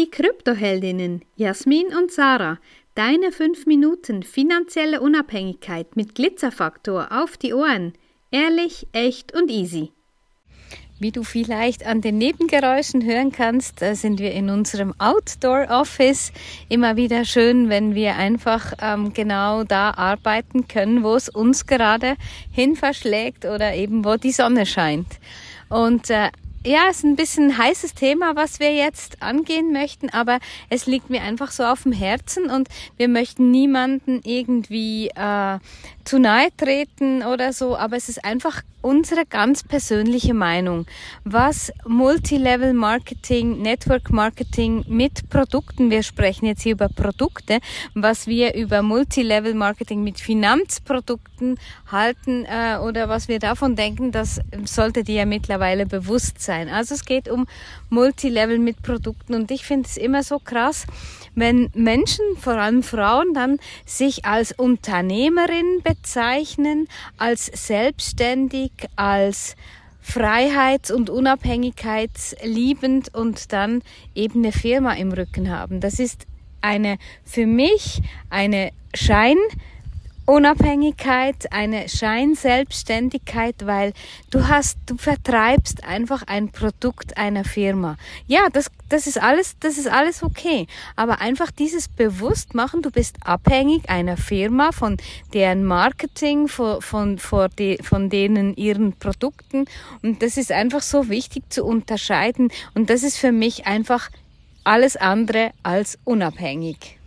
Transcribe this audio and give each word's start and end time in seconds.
Die 0.00 0.10
Kryptoheldinnen 0.10 1.26
Jasmin 1.36 1.88
und 1.88 2.10
Sarah, 2.10 2.58
deine 2.94 3.32
5 3.32 3.66
Minuten 3.66 4.22
finanzielle 4.22 5.02
Unabhängigkeit 5.02 5.94
mit 5.94 6.14
Glitzerfaktor 6.14 7.08
auf 7.10 7.36
die 7.36 7.52
Ohren. 7.52 7.92
Ehrlich, 8.30 8.86
echt 8.92 9.34
und 9.34 9.50
easy. 9.50 9.92
Wie 11.00 11.12
du 11.12 11.22
vielleicht 11.22 11.84
an 11.84 12.00
den 12.00 12.16
Nebengeräuschen 12.16 13.04
hören 13.04 13.30
kannst, 13.30 13.80
sind 13.80 14.20
wir 14.20 14.32
in 14.32 14.48
unserem 14.48 14.94
Outdoor-Office. 14.96 16.32
Immer 16.70 16.96
wieder 16.96 17.26
schön, 17.26 17.68
wenn 17.68 17.94
wir 17.94 18.16
einfach 18.16 18.72
ähm, 18.80 19.12
genau 19.12 19.64
da 19.64 19.90
arbeiten 19.90 20.66
können, 20.66 21.02
wo 21.02 21.14
es 21.14 21.28
uns 21.28 21.66
gerade 21.66 22.16
hin 22.50 22.74
verschlägt 22.74 23.44
oder 23.44 23.74
eben 23.74 24.06
wo 24.06 24.16
die 24.16 24.32
Sonne 24.32 24.64
scheint. 24.64 25.20
Und 25.68 26.08
äh, 26.08 26.30
ja, 26.64 26.88
es 26.90 26.98
ist 26.98 27.04
ein 27.04 27.16
bisschen 27.16 27.50
ein 27.50 27.58
heißes 27.58 27.94
Thema, 27.94 28.36
was 28.36 28.60
wir 28.60 28.74
jetzt 28.74 29.22
angehen 29.22 29.72
möchten, 29.72 30.10
aber 30.10 30.40
es 30.68 30.86
liegt 30.86 31.08
mir 31.08 31.22
einfach 31.22 31.52
so 31.52 31.64
auf 31.64 31.84
dem 31.84 31.92
Herzen 31.92 32.50
und 32.50 32.68
wir 32.98 33.08
möchten 33.08 33.50
niemanden 33.50 34.20
irgendwie 34.24 35.08
äh, 35.08 35.58
zu 36.10 36.18
nahe 36.18 36.48
treten 36.56 37.22
oder 37.22 37.52
so, 37.52 37.76
aber 37.76 37.96
es 37.96 38.08
ist 38.08 38.24
einfach 38.24 38.62
unsere 38.82 39.26
ganz 39.26 39.62
persönliche 39.62 40.34
Meinung, 40.34 40.86
was 41.22 41.72
Multilevel 41.86 42.72
Marketing, 42.72 43.62
Network 43.62 44.10
Marketing 44.10 44.84
mit 44.88 45.28
Produkten, 45.28 45.90
wir 45.90 46.02
sprechen 46.02 46.46
jetzt 46.46 46.62
hier 46.62 46.72
über 46.72 46.88
Produkte, 46.88 47.60
was 47.94 48.26
wir 48.26 48.54
über 48.54 48.82
Multilevel 48.82 49.54
Marketing 49.54 50.02
mit 50.02 50.18
Finanzprodukten 50.18 51.58
halten 51.92 52.44
äh, 52.46 52.78
oder 52.78 53.08
was 53.08 53.28
wir 53.28 53.38
davon 53.38 53.76
denken, 53.76 54.10
das 54.10 54.40
sollte 54.64 55.04
dir 55.04 55.16
ja 55.16 55.26
mittlerweile 55.26 55.86
bewusst 55.86 56.40
sein. 56.40 56.68
Also 56.68 56.94
es 56.94 57.04
geht 57.04 57.28
um 57.28 57.46
Multilevel 57.88 58.58
mit 58.58 58.82
Produkten 58.82 59.34
und 59.34 59.50
ich 59.50 59.64
finde 59.64 59.88
es 59.88 59.96
immer 59.96 60.22
so 60.22 60.38
krass, 60.38 60.86
wenn 61.34 61.70
Menschen, 61.74 62.24
vor 62.38 62.54
allem 62.54 62.82
Frauen, 62.82 63.34
dann 63.34 63.58
sich 63.84 64.24
als 64.24 64.52
Unternehmerin 64.52 65.80
bezeichnen, 66.02 66.88
als 67.18 67.46
selbstständig, 67.46 68.72
als 68.96 69.54
Freiheits- 70.00 70.90
und 70.90 71.10
Unabhängigkeitsliebend 71.10 73.14
und 73.14 73.52
dann 73.52 73.82
eben 74.14 74.42
eine 74.42 74.52
Firma 74.52 74.94
im 74.94 75.12
Rücken 75.12 75.50
haben. 75.50 75.80
Das 75.80 75.98
ist 75.98 76.26
eine 76.62 76.98
für 77.24 77.46
mich 77.46 78.02
eine 78.28 78.70
Schein 78.94 79.36
Unabhängigkeit, 80.30 81.52
eine 81.52 81.88
Scheinselbstständigkeit, 81.88 83.66
weil 83.66 83.92
du 84.30 84.46
hast, 84.46 84.78
du 84.86 84.96
vertreibst 84.96 85.82
einfach 85.82 86.22
ein 86.28 86.52
Produkt 86.52 87.16
einer 87.16 87.42
Firma. 87.42 87.96
Ja, 88.28 88.48
das, 88.52 88.70
das 88.88 89.08
ist 89.08 89.20
alles, 89.20 89.56
das 89.58 89.76
ist 89.76 89.88
alles 89.88 90.22
okay. 90.22 90.68
Aber 90.94 91.20
einfach 91.20 91.50
dieses 91.50 91.88
Bewusstmachen, 91.88 92.80
du 92.80 92.92
bist 92.92 93.16
abhängig 93.24 93.90
einer 93.90 94.16
Firma 94.16 94.70
von 94.70 94.98
deren 95.34 95.64
Marketing, 95.64 96.46
von, 96.46 96.80
von, 96.80 97.18
von, 97.18 97.50
de, 97.58 97.82
von 97.82 98.08
denen 98.08 98.54
ihren 98.54 98.92
Produkten. 98.92 99.64
Und 100.00 100.22
das 100.22 100.36
ist 100.36 100.52
einfach 100.52 100.82
so 100.82 101.08
wichtig 101.08 101.52
zu 101.52 101.64
unterscheiden. 101.64 102.52
Und 102.74 102.88
das 102.88 103.02
ist 103.02 103.18
für 103.18 103.32
mich 103.32 103.66
einfach 103.66 104.10
alles 104.62 104.96
andere 104.96 105.50
als 105.64 105.98
unabhängig. 106.04 106.99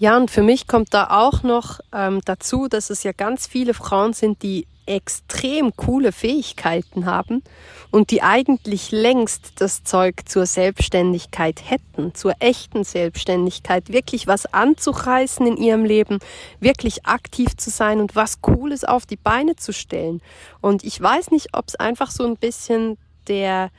Ja, 0.00 0.16
und 0.16 0.30
für 0.30 0.42
mich 0.42 0.68
kommt 0.68 0.94
da 0.94 1.08
auch 1.10 1.42
noch 1.42 1.80
ähm, 1.92 2.20
dazu, 2.24 2.68
dass 2.68 2.88
es 2.88 3.02
ja 3.02 3.10
ganz 3.10 3.48
viele 3.48 3.74
Frauen 3.74 4.12
sind, 4.12 4.44
die 4.44 4.68
extrem 4.86 5.74
coole 5.74 6.12
Fähigkeiten 6.12 7.04
haben 7.04 7.42
und 7.90 8.12
die 8.12 8.22
eigentlich 8.22 8.92
längst 8.92 9.60
das 9.60 9.82
Zeug 9.82 10.22
zur 10.26 10.46
Selbstständigkeit 10.46 11.68
hätten, 11.68 12.14
zur 12.14 12.32
echten 12.38 12.84
Selbstständigkeit, 12.84 13.92
wirklich 13.92 14.28
was 14.28 14.46
anzureißen 14.46 15.46
in 15.46 15.56
ihrem 15.56 15.84
Leben, 15.84 16.20
wirklich 16.60 17.04
aktiv 17.04 17.56
zu 17.56 17.70
sein 17.70 18.00
und 18.00 18.14
was 18.14 18.40
Cooles 18.40 18.84
auf 18.84 19.04
die 19.04 19.16
Beine 19.16 19.56
zu 19.56 19.72
stellen. 19.72 20.22
Und 20.60 20.84
ich 20.84 21.00
weiß 21.00 21.32
nicht, 21.32 21.48
ob 21.54 21.66
es 21.66 21.74
einfach 21.74 22.12
so 22.12 22.24
ein 22.24 22.36
bisschen 22.36 22.98
der 23.26 23.70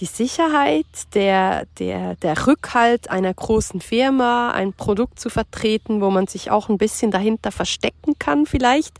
die 0.00 0.06
Sicherheit, 0.06 0.86
der, 1.14 1.66
der, 1.78 2.14
der 2.16 2.46
Rückhalt 2.46 3.10
einer 3.10 3.34
großen 3.34 3.80
Firma, 3.80 4.52
ein 4.52 4.72
Produkt 4.72 5.18
zu 5.18 5.28
vertreten, 5.28 6.00
wo 6.00 6.10
man 6.10 6.26
sich 6.26 6.50
auch 6.50 6.68
ein 6.68 6.78
bisschen 6.78 7.10
dahinter 7.10 7.50
verstecken 7.50 8.14
kann 8.18 8.46
vielleicht 8.46 8.94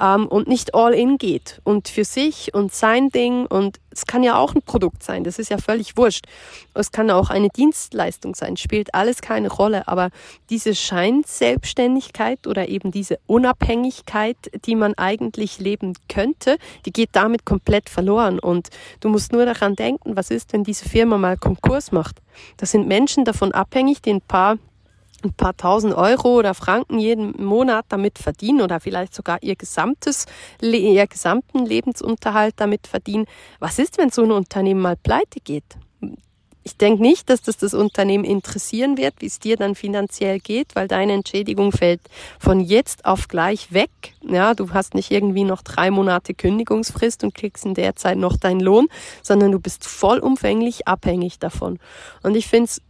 ähm, 0.00 0.26
und 0.26 0.48
nicht 0.48 0.74
all 0.74 0.94
in 0.94 1.18
geht. 1.18 1.60
Und 1.64 1.88
für 1.88 2.04
sich 2.04 2.54
und 2.54 2.72
sein 2.72 3.10
Ding 3.10 3.46
und 3.46 3.78
es 3.96 4.06
kann 4.06 4.22
ja 4.22 4.36
auch 4.36 4.54
ein 4.54 4.62
Produkt 4.62 5.02
sein, 5.02 5.24
das 5.24 5.38
ist 5.38 5.50
ja 5.50 5.58
völlig 5.58 5.96
wurscht. 5.96 6.26
Es 6.74 6.92
kann 6.92 7.10
auch 7.10 7.30
eine 7.30 7.48
Dienstleistung 7.48 8.34
sein, 8.34 8.56
spielt 8.56 8.94
alles 8.94 9.22
keine 9.22 9.50
Rolle. 9.50 9.88
Aber 9.88 10.10
diese 10.50 10.74
Scheinselbstständigkeit 10.74 12.46
oder 12.46 12.68
eben 12.68 12.90
diese 12.90 13.18
Unabhängigkeit, 13.26 14.36
die 14.66 14.76
man 14.76 14.94
eigentlich 14.94 15.58
leben 15.58 15.94
könnte, 16.08 16.58
die 16.84 16.92
geht 16.92 17.10
damit 17.12 17.44
komplett 17.46 17.88
verloren. 17.88 18.38
Und 18.38 18.68
du 19.00 19.08
musst 19.08 19.32
nur 19.32 19.46
daran 19.46 19.74
denken, 19.74 20.16
was 20.16 20.30
ist, 20.30 20.52
wenn 20.52 20.64
diese 20.64 20.88
Firma 20.88 21.16
mal 21.16 21.36
Konkurs 21.36 21.90
macht? 21.90 22.20
Da 22.58 22.66
sind 22.66 22.86
Menschen 22.86 23.24
davon 23.24 23.52
abhängig, 23.52 24.02
die 24.02 24.10
ein 24.10 24.20
paar 24.20 24.58
ein 25.24 25.32
paar 25.32 25.56
tausend 25.56 25.94
Euro 25.94 26.38
oder 26.38 26.54
Franken 26.54 26.98
jeden 26.98 27.42
Monat 27.44 27.86
damit 27.88 28.18
verdienen 28.18 28.60
oder 28.60 28.80
vielleicht 28.80 29.14
sogar 29.14 29.42
ihr 29.42 29.56
gesamtes, 29.56 30.26
ihr 30.60 31.06
gesamten 31.06 31.64
Lebensunterhalt 31.64 32.54
damit 32.58 32.86
verdienen. 32.86 33.26
Was 33.58 33.78
ist, 33.78 33.98
wenn 33.98 34.10
so 34.10 34.22
ein 34.22 34.32
Unternehmen 34.32 34.80
mal 34.80 34.96
pleite 34.96 35.40
geht? 35.40 35.64
Ich 36.66 36.76
denke 36.76 37.00
nicht, 37.00 37.30
dass 37.30 37.42
das 37.42 37.56
das 37.58 37.74
Unternehmen 37.74 38.24
interessieren 38.24 38.96
wird, 38.96 39.14
wie 39.20 39.26
es 39.26 39.38
dir 39.38 39.56
dann 39.56 39.76
finanziell 39.76 40.40
geht, 40.40 40.74
weil 40.74 40.88
deine 40.88 41.12
Entschädigung 41.12 41.70
fällt 41.70 42.00
von 42.40 42.58
jetzt 42.58 43.04
auf 43.04 43.28
gleich 43.28 43.72
weg. 43.72 43.90
Ja, 44.28 44.52
du 44.52 44.70
hast 44.72 44.94
nicht 44.94 45.12
irgendwie 45.12 45.44
noch 45.44 45.62
drei 45.62 45.92
Monate 45.92 46.34
Kündigungsfrist 46.34 47.22
und 47.22 47.36
kriegst 47.36 47.64
in 47.64 47.74
der 47.74 47.94
Zeit 47.94 48.18
noch 48.18 48.36
deinen 48.36 48.58
Lohn, 48.58 48.88
sondern 49.22 49.52
du 49.52 49.60
bist 49.60 49.86
vollumfänglich 49.86 50.88
abhängig 50.88 51.38
davon. 51.38 51.78
Und 52.24 52.34
ich 52.36 52.48
finde 52.48 52.64
es 52.64 52.82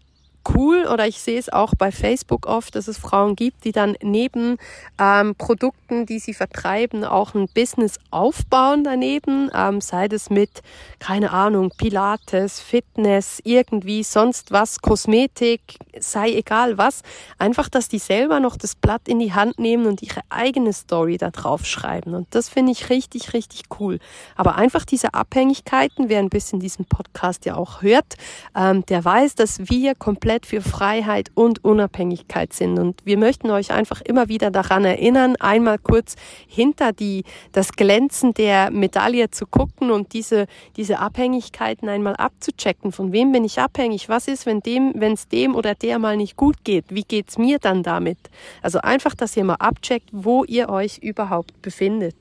cool 0.55 0.87
oder 0.87 1.07
ich 1.07 1.21
sehe 1.21 1.39
es 1.39 1.53
auch 1.53 1.75
bei 1.77 1.91
Facebook 1.91 2.47
oft, 2.47 2.75
dass 2.75 2.89
es 2.89 2.99
Frauen 2.99 3.37
gibt, 3.37 3.65
die 3.65 3.73
dann 3.73 3.97
neben 4.03 4.59
ähm, 4.99 5.35
Produkten, 5.35 6.07
die 6.07 6.19
sie 6.19 6.35
vertreiben, 6.35 7.05
auch 7.05 7.35
ein 7.35 7.49
Business 7.55 7.99
aufbauen 8.11 8.85
daneben, 8.85 9.51
ähm, 9.55 9.81
sei 9.81 10.09
das 10.09 10.31
mit, 10.31 10.63
keine 10.99 11.31
Ahnung, 11.33 11.71
Pilates, 11.77 12.61
Fitness, 12.61 13.41
irgendwie 13.45 14.03
sonst 14.03 14.53
was, 14.53 14.81
Kosmetik, 14.81 15.61
sei 15.99 16.33
egal 16.33 16.79
was. 16.79 17.03
Einfach, 17.39 17.69
dass 17.69 17.89
die 17.89 17.99
selber 17.99 18.41
noch 18.41 18.57
das 18.57 18.75
Blatt 18.75 19.09
in 19.09 19.19
die 19.19 19.33
Hand 19.33 19.59
nehmen 19.59 19.87
und 19.87 20.03
ihre 20.03 20.21
eigene 20.29 20.73
Story 20.73 21.19
da 21.19 21.31
drauf 21.31 21.65
schreiben. 21.67 22.15
Und 22.15 22.29
das 22.31 22.49
finde 22.49 22.73
ich 22.73 22.91
richtig, 22.91 23.33
richtig 23.33 23.65
cool. 23.81 23.99
Aber 24.37 24.57
einfach 24.57 24.85
diese 24.85 25.15
Abhängigkeiten, 25.15 26.09
wer 26.09 26.19
ein 26.19 26.31
bisschen 26.31 26.61
diesen 26.61 26.85
Podcast 26.85 27.45
ja 27.47 27.57
auch 27.57 27.83
hört, 27.83 28.15
ähm, 28.55 28.85
der 28.87 29.05
weiß, 29.05 29.35
dass 29.35 29.69
wir 29.69 29.95
komplett 29.95 30.36
komplett 30.37 30.47
für 30.47 30.61
Freiheit 30.61 31.31
und 31.35 31.65
Unabhängigkeit 31.65 32.53
sind. 32.53 32.79
Und 32.79 33.01
wir 33.05 33.17
möchten 33.17 33.51
euch 33.51 33.73
einfach 33.73 34.03
immer 34.03 34.29
wieder 34.29 34.51
daran 34.51 34.85
erinnern, 34.85 35.37
einmal 35.41 35.79
kurz 35.79 36.17
hinter 36.47 36.93
die, 36.93 37.25
das 37.53 37.73
Glänzen 37.73 38.35
der 38.35 38.71
Medaille 38.71 39.31
zu 39.31 39.47
gucken 39.47 39.91
und 39.91 40.13
diese, 40.13 40.47
diese 40.77 40.99
Abhängigkeiten 40.99 41.89
einmal 41.89 42.17
abzuchecken. 42.17 42.93
Von 42.93 43.13
wem 43.13 43.33
bin 43.33 43.45
ich 43.45 43.59
abhängig? 43.59 44.09
Was 44.09 44.29
ist, 44.29 44.47
wenn 44.47 44.61
dem, 44.61 44.93
wenn 44.97 45.13
es 45.13 45.29
dem 45.29 45.55
oder 45.55 45.75
der 45.75 45.99
mal 45.99 46.17
nicht 46.17 46.37
gut 46.37 46.65
geht? 46.65 46.85
Wie 46.91 47.05
geht's 47.05 47.39
mir 47.39 47.59
dann 47.59 47.83
damit? 47.83 48.19
Also 48.63 48.81
einfach, 48.81 49.15
dass 49.15 49.37
ihr 49.37 49.45
mal 49.45 49.55
abcheckt, 49.55 50.11
wo 50.13 50.45
ihr 50.45 50.69
euch 50.69 50.99
überhaupt 50.99 51.63
befindet. 51.63 52.17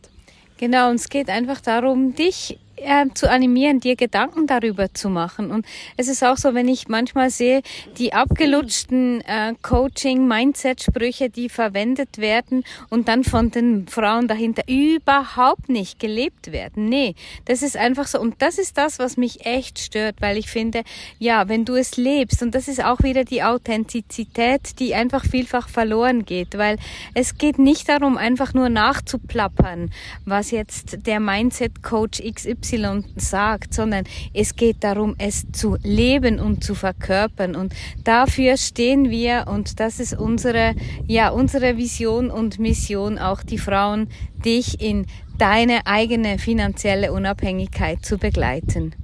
Genau, 0.58 0.90
und 0.90 0.96
es 0.96 1.09
geht 1.09 1.30
einfach 1.30 1.59
darum, 1.59 2.16
dich 2.16 2.58
äh, 2.78 3.06
zu 3.13 3.30
animieren, 3.30 3.80
dir 3.80 3.96
Gedanken 3.96 4.47
darüber 4.47 4.94
zu 4.94 5.09
machen. 5.09 5.52
Und 5.52 5.66
es 5.97 6.08
ist 6.08 6.24
auch 6.24 6.38
so, 6.38 6.53
wenn 6.53 6.68
ich 6.68 6.88
manchmal 6.88 7.30
sehe, 7.30 7.62
die 7.97 8.13
abgelutschten 8.13 9.22
äh, 9.22 9.53
Coaching-Mindset-Sprüche, 9.61 11.29
die 11.29 11.50
verwendet 11.50 12.17
werden 12.17 12.64
und 12.90 13.08
dann 13.08 13.23
von 13.23 13.52
den 13.52 13.88
Frauen 13.88 14.28
dahinter 14.28 14.64
überhaupt 14.67 15.70
nicht 15.70 16.00
gelebt 16.00 16.52
werden. 16.52 16.90
Nee, 16.90 17.16
das 17.46 17.61
ist 17.61 17.78
einfach 17.78 18.08
so. 18.08 18.20
Und 18.20 18.41
das 18.41 18.58
ist 18.58 18.78
das, 18.78 19.00
was 19.00 19.17
mich 19.17 19.46
echt 19.46 19.79
stört, 19.79 20.17
weil 20.20 20.38
ich 20.38 20.50
finde, 20.50 20.84
ja, 21.17 21.47
wenn 21.47 21.66
du 21.66 21.76
es 21.76 21.97
lebst, 21.97 22.41
und 22.41 22.53
das 22.55 22.67
ist 22.67 22.84
auch 22.84 23.03
wieder 23.03 23.23
die 23.23 23.44
Authentizität, 23.44 24.79
die 24.79 24.96
einfach 24.96 25.23
vielfach 25.26 25.70
verloren 25.70 26.26
geht, 26.26 26.58
weil 26.58 26.78
es 27.14 27.38
geht 27.38 27.58
nicht 27.58 27.88
darum, 27.88 28.17
einfach 28.17 28.53
nur 28.53 28.70
nachzuplappern, 28.70 29.91
was 30.26 30.52
jetzt 30.52 31.05
der 31.05 31.20
Mindset-Coach 31.20 32.22
XY 32.22 32.65
XY 32.66 33.03
sagt, 33.16 33.73
sondern 33.73 34.06
es 34.34 34.56
geht 34.56 34.84
darum, 34.84 35.16
es 35.17 35.46
zu 35.52 35.78
leben 35.84 36.40
und 36.40 36.64
zu 36.64 36.76
verkörpern. 36.76 37.56
Und 37.56 37.73
dafür 38.03 38.58
stehen 38.58 39.09
wir 39.09 39.46
und 39.47 39.79
das 39.79 40.00
ist 40.00 40.17
unsere, 40.17 40.76
ja, 41.08 41.29
unsere 41.29 41.78
Vision 41.78 42.32
und 42.32 42.59
Mission, 42.59 43.17
auch 43.17 43.44
die 43.44 43.58
Frauen, 43.58 44.09
dich 44.44 44.82
in 44.82 45.06
deine 45.38 45.85
eigene 45.85 46.40
finanzielle 46.40 47.12
Unabhängigkeit 47.12 48.06
zu 48.06 48.17
begleiten. 48.17 48.96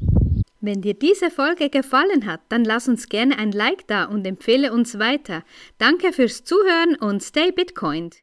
Wenn 0.64 0.82
dir 0.82 0.94
diese 0.94 1.32
Folge 1.32 1.70
gefallen 1.70 2.28
hat, 2.28 2.42
dann 2.50 2.64
lass 2.64 2.88
uns 2.88 3.10
gerne 3.10 3.38
ein 3.40 3.52
Like 3.52 3.88
da 3.88 4.04
und 4.06 4.28
empfehle 4.28 4.72
uns 4.72 5.00
weiter. 5.00 5.44
Danke 5.80 6.14
fürs 6.14 6.44
Zuhören 6.44 6.96
und 7.00 7.24
stay 7.24 7.52
Bitcoined. 7.52 8.18